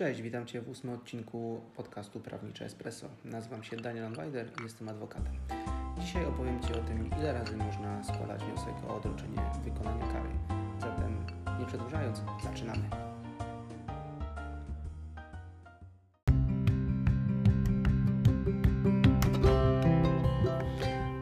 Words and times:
Cześć, 0.00 0.22
witam 0.22 0.46
Cię 0.46 0.60
w 0.60 0.68
ósmym 0.68 0.94
odcinku 0.94 1.60
podcastu 1.76 2.20
Prawnicze 2.20 2.64
Espresso. 2.64 3.06
Nazywam 3.24 3.62
się 3.62 3.76
Daniel 3.76 4.04
Anwajder 4.04 4.46
i 4.60 4.62
jestem 4.62 4.88
adwokatem. 4.88 5.32
Dzisiaj 5.98 6.26
opowiem 6.26 6.62
Ci 6.62 6.72
o 6.72 6.76
tym, 6.76 7.10
ile 7.18 7.32
razy 7.32 7.56
można 7.56 8.04
składać 8.04 8.44
wniosek 8.44 8.74
o 8.88 8.96
odroczenie 8.96 9.38
wykonania 9.64 10.06
kary. 10.06 10.28
Zatem, 10.80 11.16
nie 11.60 11.66
przedłużając, 11.66 12.22
zaczynamy. 12.44 12.82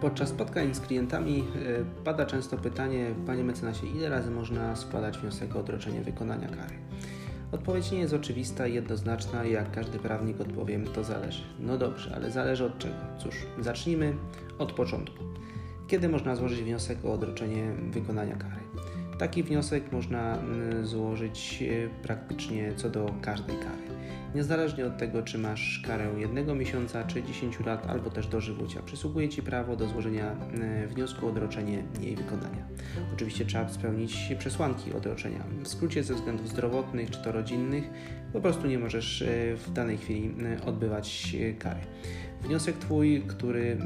Podczas 0.00 0.28
spotkań 0.28 0.74
z 0.74 0.80
klientami 0.80 1.40
e, 1.40 2.04
pada 2.04 2.26
często 2.26 2.56
pytanie, 2.56 3.14
Panie 3.26 3.44
mecenasie, 3.44 3.86
ile 3.86 4.08
razy 4.08 4.30
można 4.30 4.76
składać 4.76 5.18
wniosek 5.18 5.56
o 5.56 5.60
odroczenie 5.60 6.00
wykonania 6.00 6.48
kary? 6.48 6.74
Odpowiedź 7.52 7.90
nie 7.90 7.98
jest 7.98 8.14
oczywista 8.14 8.66
i 8.66 8.74
jednoznaczna, 8.74 9.44
jak 9.44 9.70
każdy 9.70 9.98
prawnik 9.98 10.40
odpowiem, 10.40 10.86
to 10.86 11.04
zależy. 11.04 11.42
No 11.60 11.78
dobrze, 11.78 12.12
ale 12.14 12.30
zależy 12.30 12.64
od 12.64 12.78
czego? 12.78 12.94
Cóż, 13.18 13.34
zacznijmy 13.60 14.14
od 14.58 14.72
początku. 14.72 15.24
Kiedy 15.88 16.08
można 16.08 16.36
złożyć 16.36 16.62
wniosek 16.62 17.04
o 17.04 17.12
odroczenie 17.12 17.72
wykonania 17.90 18.36
kary? 18.36 18.60
Taki 19.18 19.42
wniosek 19.42 19.92
można 19.92 20.38
mm, 20.38 20.86
złożyć 20.86 21.62
e, 21.62 22.02
praktycznie 22.02 22.72
co 22.76 22.90
do 22.90 23.14
każdej 23.22 23.56
kary 23.56 23.97
niezależnie 24.34 24.86
od 24.86 24.96
tego, 24.96 25.22
czy 25.22 25.38
masz 25.38 25.82
karę 25.86 26.10
jednego 26.18 26.54
miesiąca, 26.54 27.04
czy 27.04 27.22
10 27.22 27.60
lat, 27.60 27.86
albo 27.86 28.10
też 28.10 28.26
dożywocia. 28.26 28.82
Przysługuje 28.82 29.28
Ci 29.28 29.42
prawo 29.42 29.76
do 29.76 29.86
złożenia 29.86 30.32
e, 30.32 30.86
wniosku 30.86 31.26
o 31.26 31.28
odroczenie 31.28 31.84
jej 32.00 32.16
wykonania. 32.16 32.66
Oczywiście 33.14 33.44
trzeba 33.44 33.68
spełnić 33.68 34.32
przesłanki 34.38 34.92
odroczenia. 34.92 35.44
W 35.62 35.68
skrócie 35.68 36.04
ze 36.04 36.14
względów 36.14 36.48
zdrowotnych 36.48 37.10
czy 37.10 37.18
to 37.18 37.32
rodzinnych 37.32 37.90
po 38.32 38.40
prostu 38.40 38.66
nie 38.66 38.78
możesz 38.78 39.22
e, 39.22 39.26
w 39.56 39.72
danej 39.72 39.98
chwili 39.98 40.34
e, 40.44 40.64
odbywać 40.64 41.36
kary. 41.58 41.80
Wniosek 42.42 42.78
Twój, 42.78 43.22
który 43.26 43.76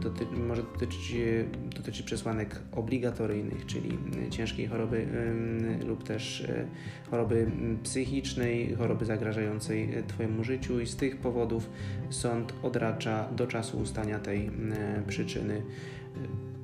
doty 0.00 0.26
może 0.26 0.62
dotyczyć, 0.62 1.14
dotyczy 1.76 2.04
przesłanek 2.04 2.60
obligatoryjnych, 2.72 3.66
czyli 3.66 3.98
ciężkiej 4.30 4.66
choroby 4.66 5.06
lub 5.86 6.04
też 6.04 6.46
choroby 7.10 7.50
psychicznej, 7.82 8.74
choroby 8.74 9.04
zagrażającej 9.04 9.88
Twojemu 10.08 10.44
życiu 10.44 10.80
i 10.80 10.86
z 10.86 10.96
tych 10.96 11.16
powodów 11.16 11.70
sąd 12.10 12.54
odracza 12.62 13.28
do 13.36 13.46
czasu 13.46 13.78
ustania 13.78 14.18
tej 14.18 14.50
przyczyny 15.08 15.62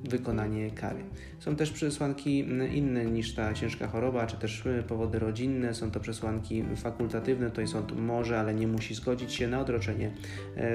wykonanie 0.03 0.71
kary. 0.71 1.03
Są 1.39 1.55
też 1.55 1.71
przesłanki 1.71 2.39
inne 2.73 3.05
niż 3.05 3.35
ta 3.35 3.53
ciężka 3.53 3.87
choroba, 3.87 4.27
czy 4.27 4.37
też 4.37 4.65
e, 4.65 4.83
powody 4.83 5.19
rodzinne. 5.19 5.73
Są 5.73 5.91
to 5.91 5.99
przesłanki 5.99 6.63
fakultatywne. 6.75 7.49
Tutaj 7.49 7.67
sąd 7.67 7.99
może, 7.99 8.39
ale 8.39 8.53
nie 8.53 8.67
musi 8.67 8.95
zgodzić 8.95 9.33
się 9.33 9.47
na 9.47 9.59
odroczenie 9.59 10.11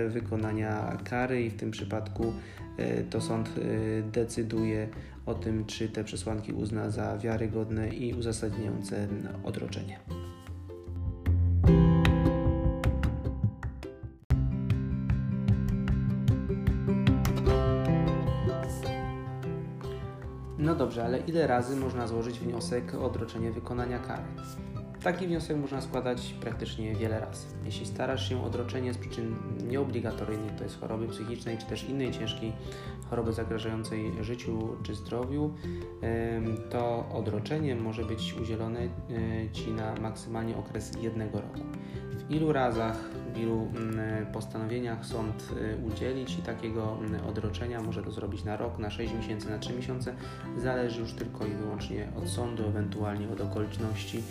wykonania 0.09 0.99
kary 1.05 1.43
i 1.43 1.51
w 1.51 1.57
tym 1.57 1.71
przypadku 1.71 2.33
to 3.11 3.21
sąd 3.21 3.51
decyduje 4.13 4.89
o 5.27 5.35
tym, 5.35 5.65
czy 5.65 5.89
te 5.89 6.05
przesłanki 6.05 6.53
uzna 6.53 6.91
za 6.91 7.19
wiarygodne 7.19 7.89
i 7.89 8.15
uzasadniające 8.15 9.09
odroczenie. 9.45 9.99
No 20.67 20.75
dobrze, 20.75 21.05
ale 21.05 21.19
ile 21.19 21.47
razy 21.47 21.77
można 21.77 22.07
złożyć 22.07 22.39
wniosek 22.39 22.95
o 22.95 23.05
odroczenie 23.05 23.51
wykonania 23.53 23.99
kary? 23.99 24.23
Taki 25.07 25.27
wniosek 25.27 25.57
można 25.57 25.81
składać 25.81 26.35
praktycznie 26.41 26.95
wiele 26.95 27.21
razy. 27.21 27.47
Jeśli 27.65 27.87
starasz 27.87 28.29
się 28.29 28.43
o 28.43 28.45
odroczenie 28.45 28.95
z 28.95 28.99
przyczyn 28.99 29.37
nieobligatoryjnych, 29.69 30.55
to 30.55 30.65
jest 30.65 30.81
choroby 30.81 31.09
psychicznej 31.09 31.59
czy 31.59 31.67
też 31.67 31.85
innej 31.85 32.11
ciężkiej 32.11 32.53
choroby 33.11 33.33
zagrażającej 33.33 34.13
życiu 34.21 34.77
czy 34.83 34.95
zdrowiu, 34.95 35.55
to 36.71 37.09
odroczenie 37.13 37.77
może 37.77 38.05
być 38.05 38.35
udzielone 38.43 38.81
e, 38.81 38.89
Ci 39.53 39.71
na 39.71 39.95
maksymalnie 39.95 40.57
okres 40.57 40.93
jednego 41.03 41.41
roku. 41.41 41.61
W 42.11 42.31
ilu 42.31 42.53
razach, 42.53 43.11
w 43.35 43.39
ilu 43.39 43.69
mm, 43.77 44.27
postanowieniach 44.27 45.07
sąd 45.07 45.49
e, 45.61 45.87
udzieli 45.87 46.27
Ci 46.27 46.37
takiego 46.37 46.99
mm, 47.01 47.27
odroczenia, 47.27 47.83
może 47.83 48.03
to 48.03 48.11
zrobić 48.11 48.45
na 48.45 48.57
rok, 48.57 48.79
na 48.79 48.91
6 48.91 49.15
miesięcy, 49.15 49.51
na 49.51 49.59
3 49.59 49.73
miesiące, 49.73 50.15
zależy 50.59 51.01
już 51.01 51.13
tylko 51.13 51.47
i 51.47 51.51
wyłącznie 51.51 52.09
od 52.17 52.29
sądu, 52.29 52.65
ewentualnie 52.65 53.29
od 53.29 53.41
okoliczności 53.41 54.23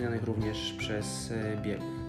ocenionych 0.00 0.24
również 0.24 0.72
przez 0.78 1.30
e, 1.30 1.56
biegłych. 1.56 2.00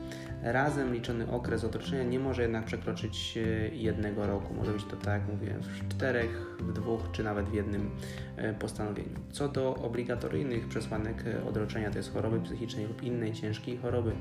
Razem 0.44 0.94
liczony 0.94 1.32
okres 1.32 1.64
otoczenia 1.64 2.04
nie 2.04 2.20
może 2.20 2.42
jednak 2.42 2.66
przekroczyć 2.66 3.38
e, 3.38 3.76
jednego 3.76 4.28
roku. 4.28 4.54
Może 4.54 4.72
być 4.72 4.84
to, 4.84 4.96
tak 4.96 5.22
jak 5.22 5.28
mówię, 5.28 5.56
w 5.62 5.90
czterech, 5.90 6.56
w 6.60 6.74
dwóch 6.74 7.02
czy 7.12 7.24
nawet 7.24 7.50
w 7.50 7.54
jednym 7.54 7.90
e, 8.36 8.54
postanowieniu. 8.54 9.20
Co 9.32 9.50
do 9.50 9.76
obligatoryjnych 9.76 10.68
przesłanek 10.68 11.24
odroczenia, 11.50 11.92
to 11.92 11.98
jest 11.98 12.14
choroby 12.14 12.40
psychicznej 12.40 12.86
lub 12.88 13.04
innej 13.04 13.34
ciężkiej 13.34 13.78
choroby, 13.78 14.12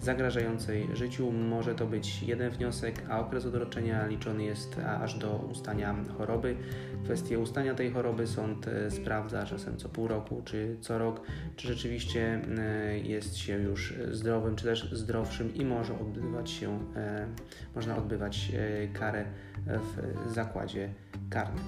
zagrażającej 0.00 0.88
życiu. 0.92 1.32
Może 1.32 1.74
to 1.74 1.86
być 1.86 2.22
jeden 2.22 2.50
wniosek, 2.50 3.02
a 3.08 3.20
okres 3.20 3.46
odroczenia 3.46 4.06
liczony 4.06 4.44
jest 4.44 4.78
aż 4.78 5.18
do 5.18 5.48
ustania 5.50 5.94
choroby. 6.18 6.56
Kwestię 7.04 7.38
ustania 7.38 7.74
tej 7.74 7.90
choroby 7.90 8.26
sąd 8.26 8.68
e, 8.68 8.90
sprawdza 8.90 9.46
czasem 9.46 9.76
co 9.76 9.88
pół 9.88 10.08
roku 10.08 10.42
czy 10.44 10.76
co 10.80 10.98
rok, 10.98 11.20
czy 11.56 11.68
rzeczywiście 11.68 12.40
e, 12.58 12.98
jest 12.98 13.36
się 13.36 13.58
już 13.58 13.94
zdrowym, 14.10 14.56
czy 14.56 14.64
też 14.64 14.92
zdrowszym 14.92 15.54
i 15.54 15.64
może 15.64 16.00
odbywać 16.00 16.50
się, 16.50 16.78
e, 16.96 17.26
można 17.74 17.96
odbywać 17.96 18.52
karę 18.92 19.24
w 19.66 20.32
zakładzie 20.32 20.88
karnym. 21.30 21.64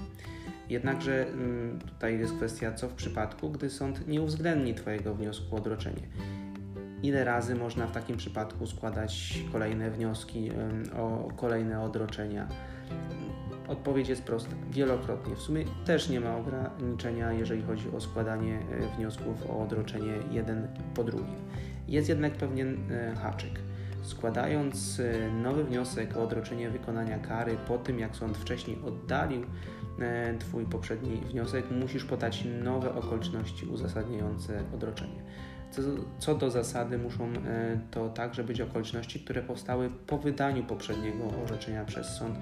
Jednakże 0.68 1.28
mm, 1.28 1.78
tutaj 1.78 2.18
jest 2.18 2.34
kwestia, 2.34 2.72
co 2.72 2.88
w 2.88 2.94
przypadku, 2.94 3.50
gdy 3.50 3.70
sąd 3.70 4.08
nie 4.08 4.22
uwzględni 4.22 4.74
Twojego 4.74 5.14
wniosku 5.14 5.54
o 5.54 5.58
odroczenie 5.58 6.02
ile 7.02 7.24
razy 7.24 7.54
można 7.54 7.86
w 7.86 7.92
takim 7.92 8.16
przypadku 8.16 8.66
składać 8.66 9.40
kolejne 9.52 9.90
wnioski 9.90 10.50
o 10.96 11.28
kolejne 11.36 11.82
odroczenia. 11.82 12.48
Odpowiedź 13.68 14.08
jest 14.08 14.22
prosta, 14.22 14.50
wielokrotnie. 14.70 15.36
W 15.36 15.40
sumie 15.40 15.64
też 15.84 16.08
nie 16.08 16.20
ma 16.20 16.36
ograniczenia, 16.36 17.32
jeżeli 17.32 17.62
chodzi 17.62 17.90
o 17.96 18.00
składanie 18.00 18.58
e, 18.58 18.96
wniosków 18.96 19.50
o 19.50 19.62
odroczenie 19.62 20.12
jeden 20.30 20.68
po 20.94 21.04
drugim. 21.04 21.36
Jest 21.88 22.08
jednak 22.08 22.32
pewien 22.32 22.92
e, 22.92 23.14
haczyk. 23.14 23.60
Składając 24.02 25.00
e, 25.00 25.30
nowy 25.30 25.64
wniosek 25.64 26.16
o 26.16 26.22
odroczenie 26.22 26.70
wykonania 26.70 27.18
kary 27.18 27.56
po 27.68 27.78
tym, 27.78 27.98
jak 27.98 28.16
sąd 28.16 28.36
wcześniej 28.36 28.78
oddalił 28.84 29.42
Twój 30.38 30.64
poprzedni 30.64 31.16
wniosek, 31.16 31.70
musisz 31.70 32.04
podać 32.04 32.44
nowe 32.64 32.94
okoliczności 32.94 33.66
uzasadniające 33.66 34.62
odroczenie. 34.74 35.22
Co, 35.70 35.82
co 36.18 36.34
do 36.34 36.50
zasady 36.50 36.98
muszą 36.98 37.24
e, 37.24 37.78
to 37.90 38.08
także 38.08 38.44
być 38.44 38.60
okoliczności, 38.60 39.20
które 39.20 39.42
powstały 39.42 39.90
po 40.06 40.18
wydaniu 40.18 40.64
poprzedniego 40.64 41.24
orzeczenia 41.44 41.84
przez 41.84 42.06
sąd 42.06 42.38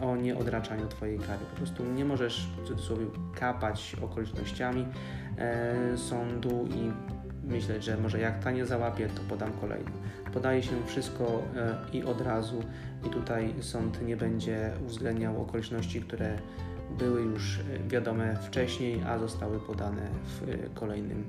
o 0.00 0.16
nieodraczaniu 0.16 0.88
Twojej 0.88 1.18
kary. 1.18 1.44
Po 1.50 1.56
prostu 1.56 1.84
nie 1.84 2.04
możesz 2.04 2.48
cudzysłowie 2.64 3.06
kapać 3.34 3.96
okolicznościami 4.02 4.86
e, 5.38 5.96
sądu 5.96 6.66
i 6.66 6.92
myśleć, 7.48 7.84
że 7.84 7.96
może 7.96 8.20
jak 8.20 8.44
ta 8.44 8.50
nie 8.50 8.66
załapie, 8.66 9.08
to 9.08 9.22
podam 9.28 9.52
kolejną. 9.52 9.90
Podaje 10.32 10.62
się 10.62 10.86
wszystko 10.86 11.42
e, 11.56 11.76
i 11.92 12.04
od 12.04 12.20
razu 12.20 12.62
i 13.06 13.10
tutaj 13.10 13.54
sąd 13.60 14.02
nie 14.06 14.16
będzie 14.16 14.72
uwzględniał 14.84 15.42
okoliczności, 15.42 16.00
które 16.00 16.38
były 16.98 17.22
już 17.22 17.58
wiadome 17.88 18.36
wcześniej, 18.36 19.02
a 19.06 19.18
zostały 19.18 19.60
podane 19.60 20.08
w 20.24 20.70
kolejnym 20.74 21.24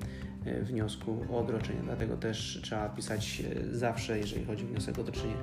E, 0.45 0.61
wniosku 0.61 1.25
o 1.31 1.37
odroczenie. 1.39 1.79
Dlatego 1.83 2.17
też 2.17 2.59
trzeba 2.63 2.89
pisać 2.89 3.41
e, 3.41 3.75
zawsze, 3.75 4.17
jeżeli 4.17 4.45
chodzi 4.45 4.65
o 4.65 4.67
wniosek 4.67 4.97
o 4.97 5.01
odroczenie, 5.01 5.33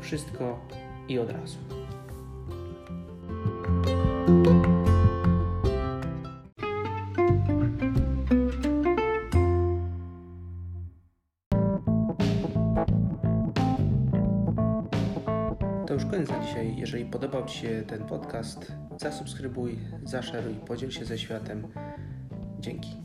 wszystko 0.00 0.68
i 1.08 1.18
od 1.18 1.30
razu. 1.30 1.58
To 15.86 15.94
już 15.94 16.04
koniec 16.04 16.30
na 16.30 16.40
dzisiaj. 16.40 16.76
Jeżeli 16.76 17.04
podobał 17.04 17.46
Ci 17.46 17.58
się 17.58 17.82
ten 17.86 18.04
podcast, 18.04 18.72
zasubskrybuj, 18.98 19.78
zaszeruj, 20.04 20.54
podziel 20.54 20.90
się 20.90 21.04
ze 21.04 21.18
światem. 21.18 21.68
Dzięki. 22.60 22.96